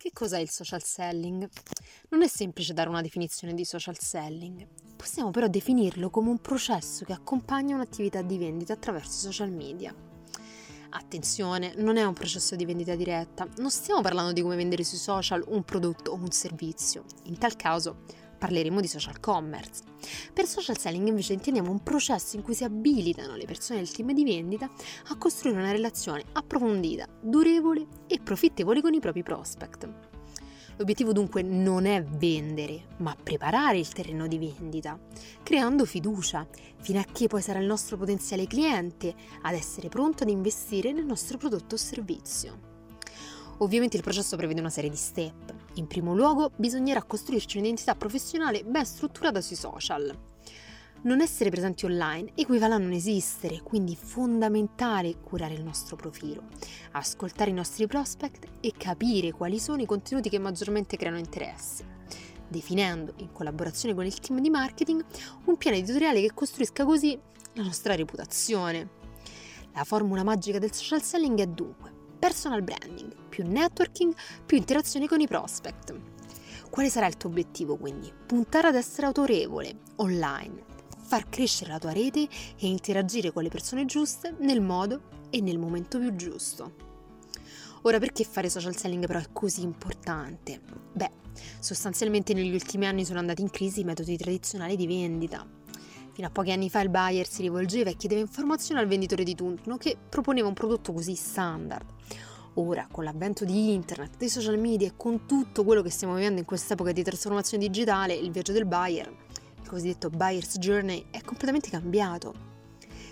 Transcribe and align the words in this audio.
Che 0.00 0.12
cos'è 0.12 0.38
il 0.38 0.48
social 0.48 0.80
selling? 0.84 1.48
Non 2.10 2.22
è 2.22 2.28
semplice 2.28 2.72
dare 2.72 2.88
una 2.88 3.00
definizione 3.00 3.52
di 3.52 3.64
social 3.64 3.98
selling. 3.98 4.64
Possiamo 4.94 5.32
però 5.32 5.48
definirlo 5.48 6.08
come 6.08 6.30
un 6.30 6.38
processo 6.38 7.04
che 7.04 7.12
accompagna 7.12 7.74
un'attività 7.74 8.22
di 8.22 8.38
vendita 8.38 8.74
attraverso 8.74 9.18
i 9.18 9.32
social 9.32 9.50
media. 9.50 9.92
Attenzione, 10.90 11.74
non 11.78 11.96
è 11.96 12.04
un 12.04 12.12
processo 12.12 12.54
di 12.54 12.64
vendita 12.64 12.94
diretta, 12.94 13.48
non 13.56 13.72
stiamo 13.72 14.00
parlando 14.00 14.30
di 14.32 14.40
come 14.40 14.54
vendere 14.54 14.84
sui 14.84 14.98
social 14.98 15.42
un 15.48 15.64
prodotto 15.64 16.12
o 16.12 16.14
un 16.14 16.30
servizio. 16.30 17.04
In 17.24 17.36
tal 17.36 17.56
caso 17.56 18.04
parleremo 18.38 18.80
di 18.80 18.86
social 18.86 19.20
commerce. 19.20 19.82
Per 20.32 20.46
social 20.46 20.78
selling 20.78 21.08
invece 21.08 21.32
intendiamo 21.32 21.70
un 21.70 21.82
processo 21.82 22.36
in 22.36 22.42
cui 22.42 22.54
si 22.54 22.64
abilitano 22.64 23.36
le 23.36 23.44
persone 23.44 23.80
del 23.80 23.90
team 23.90 24.12
di 24.12 24.24
vendita 24.24 24.70
a 25.08 25.16
costruire 25.16 25.58
una 25.58 25.72
relazione 25.72 26.24
approfondita, 26.32 27.06
durevole 27.20 27.86
e 28.06 28.20
profittevole 28.20 28.80
con 28.80 28.94
i 28.94 29.00
propri 29.00 29.22
prospect. 29.22 29.88
L'obiettivo 30.78 31.12
dunque 31.12 31.42
non 31.42 31.86
è 31.86 32.04
vendere, 32.04 32.86
ma 32.98 33.16
preparare 33.20 33.78
il 33.78 33.88
terreno 33.88 34.28
di 34.28 34.38
vendita, 34.38 34.96
creando 35.42 35.84
fiducia, 35.84 36.46
fino 36.80 37.00
a 37.00 37.04
che 37.04 37.26
poi 37.26 37.42
sarà 37.42 37.58
il 37.58 37.66
nostro 37.66 37.96
potenziale 37.96 38.46
cliente 38.46 39.12
ad 39.42 39.54
essere 39.54 39.88
pronto 39.88 40.22
ad 40.22 40.28
investire 40.28 40.92
nel 40.92 41.04
nostro 41.04 41.36
prodotto 41.36 41.74
o 41.74 41.78
servizio. 41.78 42.60
Ovviamente 43.58 43.96
il 43.96 44.04
processo 44.04 44.36
prevede 44.36 44.60
una 44.60 44.70
serie 44.70 44.88
di 44.88 44.96
step. 44.96 45.57
In 45.78 45.86
primo 45.86 46.12
luogo 46.12 46.50
bisognerà 46.56 47.04
costruirci 47.04 47.56
un'identità 47.56 47.94
professionale 47.94 48.64
ben 48.64 48.84
strutturata 48.84 49.40
sui 49.40 49.54
social. 49.54 50.12
Non 51.02 51.20
essere 51.20 51.50
presenti 51.50 51.84
online 51.84 52.32
equivale 52.34 52.74
a 52.74 52.78
non 52.78 52.90
esistere, 52.90 53.60
quindi 53.62 53.92
è 53.92 53.96
fondamentale 53.96 55.20
curare 55.20 55.54
il 55.54 55.62
nostro 55.62 55.94
profilo, 55.94 56.48
ascoltare 56.92 57.50
i 57.50 57.54
nostri 57.54 57.86
prospect 57.86 58.48
e 58.58 58.72
capire 58.76 59.30
quali 59.30 59.60
sono 59.60 59.80
i 59.80 59.86
contenuti 59.86 60.28
che 60.28 60.40
maggiormente 60.40 60.96
creano 60.96 61.18
interesse, 61.18 61.84
definendo, 62.48 63.14
in 63.18 63.30
collaborazione 63.30 63.94
con 63.94 64.04
il 64.04 64.18
team 64.18 64.40
di 64.40 64.50
marketing, 64.50 65.04
un 65.44 65.56
piano 65.56 65.76
editoriale 65.76 66.20
che 66.20 66.34
costruisca 66.34 66.84
così 66.84 67.16
la 67.52 67.62
nostra 67.62 67.94
reputazione. 67.94 68.96
La 69.74 69.84
formula 69.84 70.24
magica 70.24 70.58
del 70.58 70.72
social 70.72 71.02
selling 71.02 71.38
è 71.38 71.46
dunque 71.46 71.97
personal 72.28 72.60
branding, 72.60 73.10
più 73.30 73.46
networking, 73.46 74.14
più 74.44 74.58
interazione 74.58 75.08
con 75.08 75.18
i 75.18 75.26
prospect. 75.26 75.98
Quale 76.68 76.90
sarà 76.90 77.06
il 77.06 77.16
tuo 77.16 77.30
obiettivo 77.30 77.78
quindi? 77.78 78.12
Puntare 78.26 78.68
ad 78.68 78.74
essere 78.74 79.06
autorevole 79.06 79.78
online, 79.96 80.62
far 80.98 81.30
crescere 81.30 81.70
la 81.70 81.78
tua 81.78 81.92
rete 81.92 82.20
e 82.20 82.66
interagire 82.66 83.32
con 83.32 83.42
le 83.42 83.48
persone 83.48 83.86
giuste 83.86 84.34
nel 84.40 84.60
modo 84.60 85.00
e 85.30 85.40
nel 85.40 85.58
momento 85.58 85.98
più 85.98 86.14
giusto. 86.16 86.72
Ora 87.82 87.98
perché 87.98 88.24
fare 88.24 88.50
social 88.50 88.76
selling 88.76 89.06
però 89.06 89.20
è 89.20 89.32
così 89.32 89.62
importante? 89.62 90.60
Beh, 90.92 91.10
sostanzialmente 91.60 92.34
negli 92.34 92.52
ultimi 92.52 92.86
anni 92.86 93.06
sono 93.06 93.20
andati 93.20 93.40
in 93.40 93.48
crisi 93.48 93.80
i 93.80 93.84
metodi 93.84 94.18
tradizionali 94.18 94.76
di 94.76 94.86
vendita. 94.86 95.57
Fino 96.18 96.30
a 96.30 96.32
pochi 96.32 96.50
anni 96.50 96.68
fa 96.68 96.80
il 96.80 96.88
buyer 96.88 97.28
si 97.28 97.42
rivolgeva 97.42 97.90
e 97.90 97.96
chiedeva 97.96 98.20
informazioni 98.20 98.80
al 98.80 98.88
venditore 98.88 99.22
di 99.22 99.36
turno 99.36 99.76
che 99.76 99.96
proponeva 99.96 100.48
un 100.48 100.52
prodotto 100.52 100.92
così 100.92 101.14
standard. 101.14 101.86
Ora, 102.54 102.88
con 102.90 103.04
l'avvento 103.04 103.44
di 103.44 103.72
internet, 103.72 104.16
dei 104.16 104.28
social 104.28 104.58
media 104.58 104.88
e 104.88 104.94
con 104.96 105.26
tutto 105.26 105.62
quello 105.62 105.80
che 105.80 105.90
stiamo 105.90 106.16
vivendo 106.16 106.40
in 106.40 106.44
quest'epoca 106.44 106.90
di 106.90 107.04
trasformazione 107.04 107.64
digitale, 107.64 108.14
il 108.14 108.32
viaggio 108.32 108.50
del 108.50 108.66
buyer 108.66 109.08
il 109.62 109.68
cosiddetto 109.68 110.10
buyer's 110.10 110.58
journey, 110.58 111.06
è 111.08 111.20
completamente 111.20 111.70
cambiato. 111.70 112.34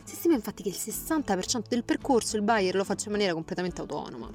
Si 0.03 0.17
stima 0.17 0.35
infatti 0.35 0.65
che 0.65 0.71
il 0.71 0.75
60% 0.77 1.69
del 1.69 1.85
percorso 1.85 2.35
il 2.35 2.43
buyer 2.43 2.75
lo 2.75 2.83
faccia 2.83 3.05
in 3.05 3.13
maniera 3.13 3.35
completamente 3.35 3.83
autonoma. 3.83 4.29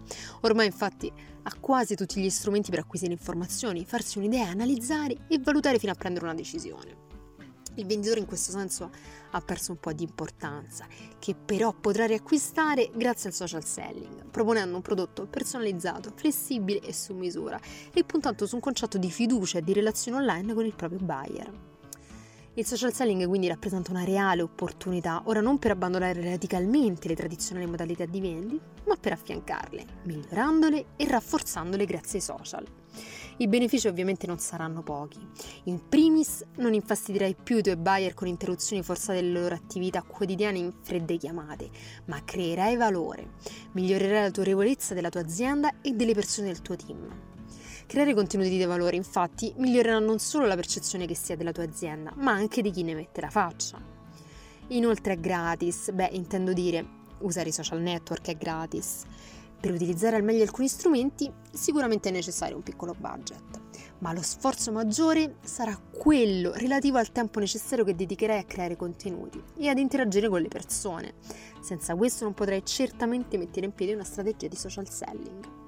Ormai 0.44 0.68
infatti 0.68 1.12
ha 1.44 1.54
quasi 1.60 1.96
tutti 1.96 2.22
gli 2.22 2.30
strumenti 2.30 2.70
per 2.70 2.80
acquisire 2.80 3.12
informazioni, 3.12 3.84
farsi 3.84 4.18
un'idea, 4.18 4.48
analizzare 4.48 5.18
e 5.28 5.40
valutare 5.40 5.78
fino 5.78 5.92
a 5.92 5.96
prendere 5.96 6.24
una 6.24 6.36
decisione. 6.36 7.10
Il 7.76 7.86
venditore 7.86 8.20
in 8.20 8.26
questo 8.26 8.52
senso 8.52 8.90
ha 9.32 9.42
perso 9.42 9.72
un 9.72 9.80
po' 9.80 9.94
di 9.94 10.04
importanza, 10.04 10.86
che 11.20 11.36
però 11.36 11.74
potrà 11.74 12.06
riacquistare 12.06 12.90
grazie 12.94 13.30
al 13.30 13.36
social 13.36 13.64
selling, 13.64 14.26
proponendo 14.30 14.76
un 14.76 14.82
prodotto 14.82 15.26
personalizzato, 15.26 16.12
flessibile 16.16 16.82
e 16.82 16.94
su 16.94 17.14
misura 17.14 17.60
e 17.94 18.04
puntando 18.04 18.46
su 18.46 18.56
un 18.56 18.62
concetto 18.62 18.98
di 18.98 19.10
fiducia 19.10 19.60
e 19.60 19.64
di 19.64 19.74
relazione 19.74 20.18
online 20.18 20.54
con 20.54 20.66
il 20.66 20.76
proprio 20.76 21.00
buyer. 21.00 21.71
Il 22.56 22.66
social 22.66 22.92
selling 22.92 23.26
quindi 23.28 23.48
rappresenta 23.48 23.92
una 23.92 24.04
reale 24.04 24.42
opportunità, 24.42 25.22
ora 25.28 25.40
non 25.40 25.58
per 25.58 25.72
abbandonare 25.72 26.22
radicalmente 26.22 27.08
le 27.08 27.16
tradizionali 27.16 27.66
modalità 27.66 28.04
di 28.04 28.20
vendita, 28.20 28.62
ma 28.88 28.98
per 28.98 29.14
affiancarle, 29.14 29.86
migliorandole 30.04 30.88
e 30.98 31.08
rafforzandole 31.08 31.86
grazie 31.86 32.20
ai 32.20 32.26
social. 32.26 32.66
I 33.38 33.48
benefici 33.48 33.88
ovviamente 33.88 34.28
non 34.28 34.38
saranno 34.38 34.84
pochi. 34.84 35.26
In 35.64 35.88
primis 35.88 36.44
non 36.58 36.74
infastidirai 36.74 37.38
più 37.42 37.60
i 37.60 37.62
tuoi 37.62 37.78
buyer 37.78 38.14
con 38.14 38.28
interruzioni 38.28 38.84
forzate 38.84 39.22
delle 39.22 39.40
loro 39.40 39.56
attività 39.56 40.02
quotidiane 40.02 40.58
in 40.58 40.74
fredde 40.82 41.16
chiamate, 41.16 41.70
ma 42.08 42.22
creerai 42.22 42.76
valore, 42.76 43.36
migliorerai 43.72 44.12
la 44.12 44.30
tua 44.30 44.42
autorevolezza 44.42 44.94
della 44.94 45.10
tua 45.10 45.22
azienda 45.22 45.80
e 45.82 45.94
delle 45.94 46.14
persone 46.14 46.48
del 46.48 46.62
tuo 46.62 46.76
team. 46.76 47.31
Creare 47.86 48.14
contenuti 48.14 48.50
di 48.50 48.64
valore, 48.64 48.96
infatti, 48.96 49.54
migliorerà 49.58 50.00
non 50.00 50.20
solo 50.20 50.46
la 50.46 50.56
percezione 50.56 51.06
che 51.06 51.16
si 51.16 51.32
ha 51.32 51.36
della 51.36 51.52
tua 51.52 51.64
azienda, 51.64 52.12
ma 52.16 52.32
anche 52.32 52.62
di 52.62 52.72
chi 52.72 52.84
ne 52.84 52.96
mette 52.96 53.22
la 53.22 53.30
faccia. 53.30 53.78
Inoltre 54.68 55.14
è 55.14 55.20
gratis, 55.20 55.92
beh, 55.92 56.10
intendo 56.14 56.54
dire, 56.54 56.86
usare 57.20 57.50
i 57.50 57.52
social 57.54 57.82
network 57.82 58.28
è 58.30 58.38
gratis. 58.38 59.04
Per 59.60 59.72
utilizzare 59.72 60.16
al 60.16 60.24
meglio 60.24 60.42
alcuni 60.42 60.68
strumenti 60.68 61.32
sicuramente 61.52 62.10
è 62.10 62.12
necessario 62.12 62.56
un 62.56 62.64
piccolo 62.64 62.96
budget, 62.98 63.60
ma 64.00 64.12
lo 64.12 64.24
sforzo 64.24 64.72
maggiore 64.72 65.36
sarà 65.44 65.78
quello 65.78 66.52
relativo 66.54 66.98
al 66.98 67.12
tempo 67.12 67.40
necessario 67.40 67.84
che 67.84 67.96
dedicherai 67.96 68.40
a 68.40 68.46
creare 68.46 68.76
contenuti 68.76 69.40
e 69.58 69.68
ad 69.68 69.78
interagire 69.78 70.30
con 70.30 70.42
le 70.42 70.48
persone. 70.48 71.14
Senza 71.62 71.94
questo 71.96 72.24
non 72.24 72.34
potrai 72.34 72.66
certamente 72.66 73.38
mettere 73.38 73.68
in 73.68 73.74
piedi 73.74 73.94
una 73.94 74.04
strategia 74.04 74.48
di 74.48 74.56
social 74.56 74.90
selling. 74.90 75.61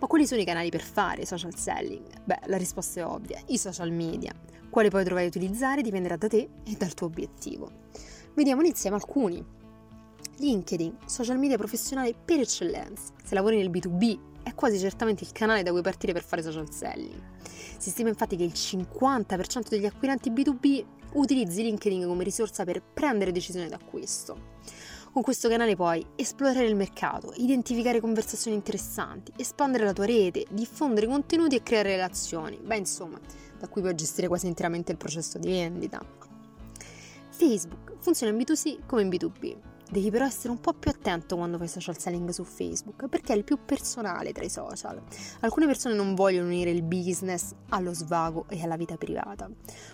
Ma 0.00 0.06
quali 0.06 0.26
sono 0.26 0.40
i 0.40 0.46
canali 0.46 0.70
per 0.70 0.80
fare 0.80 1.26
social 1.26 1.54
selling? 1.54 2.22
Beh, 2.24 2.40
la 2.46 2.56
risposta 2.56 3.00
è 3.00 3.04
ovvia, 3.04 3.38
i 3.48 3.58
social 3.58 3.92
media. 3.92 4.32
Quale 4.70 4.88
poi 4.88 5.04
dovrai 5.04 5.26
utilizzare 5.26 5.82
dipenderà 5.82 6.16
da 6.16 6.26
te 6.26 6.48
e 6.64 6.74
dal 6.78 6.94
tuo 6.94 7.06
obiettivo. 7.06 7.70
Vediamone 8.34 8.68
insieme 8.68 8.96
alcuni. 8.96 9.44
LinkedIn, 10.38 10.96
social 11.04 11.38
media 11.38 11.58
professionale 11.58 12.14
per 12.14 12.40
eccellenza. 12.40 13.12
Se 13.22 13.34
lavori 13.34 13.58
nel 13.58 13.68
B2B, 13.68 14.18
è 14.42 14.54
quasi 14.54 14.78
certamente 14.78 15.22
il 15.22 15.32
canale 15.32 15.62
da 15.62 15.70
cui 15.70 15.82
partire 15.82 16.14
per 16.14 16.24
fare 16.24 16.40
social 16.40 16.72
selling. 16.72 17.20
Si 17.76 17.90
stima 17.90 18.08
infatti 18.08 18.36
che 18.36 18.44
il 18.44 18.52
50% 18.54 19.68
degli 19.68 19.84
acquirenti 19.84 20.30
B2B 20.30 20.84
utilizzi 21.12 21.62
LinkedIn 21.62 22.06
come 22.06 22.24
risorsa 22.24 22.64
per 22.64 22.82
prendere 22.82 23.32
decisioni 23.32 23.68
d'acquisto. 23.68 24.48
Con 25.12 25.22
questo 25.22 25.48
canale 25.48 25.74
puoi 25.74 26.06
esplorare 26.14 26.66
il 26.66 26.76
mercato, 26.76 27.32
identificare 27.36 28.00
conversazioni 28.00 28.56
interessanti, 28.56 29.32
espandere 29.36 29.84
la 29.84 29.92
tua 29.92 30.06
rete, 30.06 30.46
diffondere 30.50 31.08
contenuti 31.08 31.56
e 31.56 31.64
creare 31.64 31.90
relazioni. 31.90 32.60
Beh, 32.62 32.76
insomma, 32.76 33.18
da 33.58 33.66
cui 33.66 33.80
puoi 33.80 33.96
gestire 33.96 34.28
quasi 34.28 34.46
interamente 34.46 34.92
il 34.92 34.98
processo 34.98 35.36
di 35.38 35.48
vendita. 35.48 36.00
Facebook 37.28 37.94
funziona 37.98 38.32
in 38.32 38.38
B2C 38.38 38.86
come 38.86 39.02
in 39.02 39.08
B2B. 39.08 39.56
Devi 39.90 40.08
però 40.10 40.24
essere 40.24 40.50
un 40.50 40.60
po' 40.60 40.72
più 40.72 40.88
attento 40.88 41.34
quando 41.34 41.58
fai 41.58 41.66
social 41.66 41.98
selling 41.98 42.30
su 42.30 42.44
Facebook, 42.44 43.08
perché 43.08 43.32
è 43.32 43.36
il 43.36 43.42
più 43.42 43.58
personale 43.64 44.30
tra 44.30 44.44
i 44.44 44.48
social. 44.48 45.02
Alcune 45.40 45.66
persone 45.66 45.96
non 45.96 46.14
vogliono 46.14 46.46
unire 46.46 46.70
il 46.70 46.84
business 46.84 47.54
allo 47.70 47.92
svago 47.92 48.44
e 48.48 48.62
alla 48.62 48.76
vita 48.76 48.96
privata. 48.96 49.50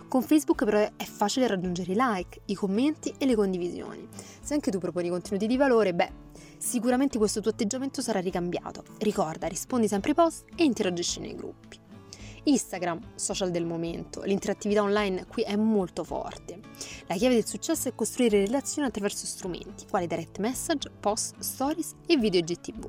Con 0.07 0.21
Facebook 0.21 0.67
però 0.67 0.79
è 0.81 1.05
facile 1.05 1.47
raggiungere 1.47 1.93
i 1.93 1.97
like, 1.99 2.43
i 2.45 2.55
commenti 2.55 3.15
e 3.17 3.25
le 3.25 3.35
condivisioni. 3.35 4.07
Se 4.43 4.53
anche 4.53 4.71
tu 4.71 4.79
proponi 4.79 5.09
contenuti 5.09 5.47
di 5.47 5.57
valore, 5.57 5.95
beh, 5.95 6.13
sicuramente 6.59 7.17
questo 7.17 7.41
tuo 7.41 7.53
atteggiamento 7.53 8.03
sarà 8.03 8.21
ricambiato. 8.21 8.85
Ricorda, 8.99 9.47
rispondi 9.47 9.89
sempre 9.89 10.11
ai 10.11 10.17
post 10.17 10.45
e 10.57 10.65
interagisci 10.65 11.21
nei 11.21 11.35
gruppi. 11.35 11.85
Instagram, 12.49 13.01
social 13.17 13.51
del 13.51 13.65
momento, 13.65 14.23
l'interattività 14.23 14.81
online 14.81 15.27
qui 15.27 15.43
è 15.43 15.57
molto 15.57 16.05
forte. 16.05 16.61
La 17.09 17.17
chiave 17.17 17.35
del 17.35 17.47
successo 17.47 17.89
è 17.89 17.95
costruire 17.95 18.45
relazioni 18.45 18.87
attraverso 18.87 19.27
strumenti 19.27 19.85
quali 19.89 20.07
direct 20.07 20.39
message, 20.39 20.89
post, 21.01 21.35
stories 21.41 21.95
e 22.07 22.17
video 22.17 22.41
GTV. 22.41 22.89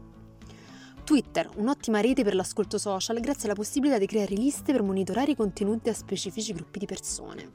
Twitter, 1.03 1.49
un'ottima 1.55 2.01
rete 2.01 2.23
per 2.23 2.35
l'ascolto 2.35 2.77
social 2.77 3.19
grazie 3.19 3.45
alla 3.45 3.55
possibilità 3.57 3.97
di 3.97 4.05
creare 4.05 4.35
liste 4.35 4.73
per 4.73 4.83
monitorare 4.83 5.31
i 5.31 5.35
contenuti 5.35 5.89
a 5.89 5.93
specifici 5.93 6.53
gruppi 6.53 6.77
di 6.77 6.85
persone. 6.85 7.53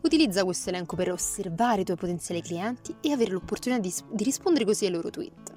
Utilizza 0.00 0.44
questo 0.44 0.70
elenco 0.70 0.96
per 0.96 1.12
osservare 1.12 1.82
i 1.82 1.84
tuoi 1.84 1.96
potenziali 1.96 2.42
clienti 2.42 2.96
e 3.00 3.12
avere 3.12 3.30
l'opportunità 3.30 3.80
di, 3.80 3.92
di 4.10 4.24
rispondere 4.24 4.64
così 4.64 4.86
ai 4.86 4.92
loro 4.92 5.10
tweet. 5.10 5.55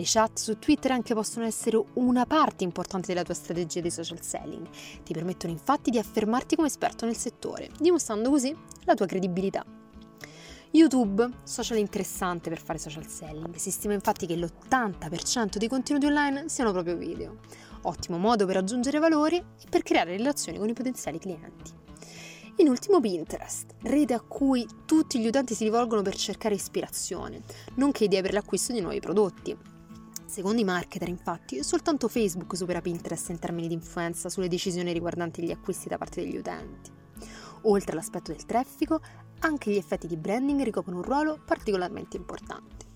Le 0.00 0.06
chat 0.06 0.38
su 0.38 0.58
Twitter 0.58 0.92
anche 0.92 1.12
possono 1.12 1.44
essere 1.44 1.78
una 1.94 2.24
parte 2.24 2.64
importante 2.64 3.08
della 3.08 3.22
tua 3.22 3.34
strategia 3.34 3.82
di 3.82 3.90
social 3.90 4.22
selling. 4.22 4.66
Ti 5.04 5.12
permettono 5.12 5.52
infatti 5.52 5.90
di 5.90 5.98
affermarti 5.98 6.56
come 6.56 6.68
esperto 6.68 7.04
nel 7.04 7.18
settore, 7.18 7.68
dimostrando 7.78 8.30
così 8.30 8.56
la 8.84 8.94
tua 8.94 9.04
credibilità. 9.04 9.62
YouTube, 10.70 11.28
social 11.42 11.76
interessante 11.76 12.48
per 12.48 12.62
fare 12.62 12.78
social 12.78 13.06
selling. 13.06 13.54
Si 13.56 13.70
stima 13.70 13.92
infatti 13.92 14.24
che 14.24 14.36
l'80% 14.36 15.58
dei 15.58 15.68
contenuti 15.68 16.06
online 16.06 16.48
siano 16.48 16.72
proprio 16.72 16.96
video. 16.96 17.40
Ottimo 17.82 18.16
modo 18.16 18.46
per 18.46 18.56
aggiungere 18.56 19.00
valore 19.00 19.36
e 19.36 19.66
per 19.68 19.82
creare 19.82 20.16
relazioni 20.16 20.56
con 20.56 20.70
i 20.70 20.72
potenziali 20.72 21.18
clienti. 21.18 21.72
In 22.56 22.68
ultimo 22.68 23.00
Pinterest, 23.00 23.74
rete 23.82 24.14
a 24.14 24.20
cui 24.20 24.66
tutti 24.86 25.20
gli 25.20 25.26
utenti 25.26 25.54
si 25.54 25.64
rivolgono 25.64 26.00
per 26.00 26.16
cercare 26.16 26.54
ispirazione, 26.54 27.42
nonché 27.74 28.04
idee 28.04 28.22
per 28.22 28.32
l'acquisto 28.32 28.72
di 28.72 28.80
nuovi 28.80 29.00
prodotti. 29.00 29.79
Secondo 30.30 30.60
i 30.60 30.64
marketer, 30.64 31.08
infatti, 31.08 31.64
soltanto 31.64 32.06
Facebook 32.06 32.56
supera 32.56 32.80
Pinterest 32.80 33.30
in 33.30 33.40
termini 33.40 33.66
di 33.66 33.74
influenza 33.74 34.28
sulle 34.28 34.46
decisioni 34.46 34.92
riguardanti 34.92 35.42
gli 35.42 35.50
acquisti 35.50 35.88
da 35.88 35.98
parte 35.98 36.22
degli 36.22 36.36
utenti. 36.36 36.88
Oltre 37.62 37.90
all'aspetto 37.90 38.30
del 38.30 38.46
traffico, 38.46 39.00
anche 39.40 39.72
gli 39.72 39.76
effetti 39.76 40.06
di 40.06 40.16
branding 40.16 40.62
ricoprono 40.62 40.98
un 40.98 41.04
ruolo 41.04 41.40
particolarmente 41.44 42.16
importante. 42.16 42.86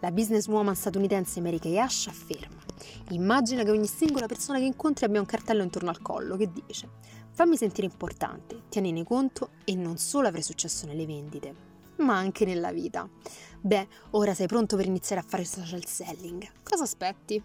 La 0.00 0.10
businesswoman 0.10 0.74
statunitense 0.74 1.42
Mary 1.42 1.58
Kay 1.58 1.78
Ash 1.78 2.06
afferma 2.06 2.62
Immagina 3.10 3.62
che 3.62 3.70
ogni 3.70 3.86
singola 3.86 4.24
persona 4.24 4.58
che 4.58 4.64
incontri 4.64 5.04
abbia 5.04 5.20
un 5.20 5.26
cartello 5.26 5.62
intorno 5.62 5.90
al 5.90 6.00
collo 6.00 6.34
che 6.38 6.50
dice 6.50 6.88
fammi 7.30 7.58
sentire 7.58 7.86
importante, 7.86 8.62
tienine 8.70 9.04
conto 9.04 9.50
e 9.64 9.74
non 9.74 9.98
solo 9.98 10.28
avrai 10.28 10.42
successo 10.42 10.86
nelle 10.86 11.04
vendite, 11.04 11.73
ma 11.98 12.16
anche 12.16 12.44
nella 12.44 12.72
vita. 12.72 13.08
Beh, 13.60 13.86
ora 14.10 14.34
sei 14.34 14.46
pronto 14.46 14.76
per 14.76 14.86
iniziare 14.86 15.22
a 15.22 15.24
fare 15.26 15.44
social 15.44 15.84
selling. 15.86 16.46
Cosa 16.62 16.84
aspetti? 16.84 17.42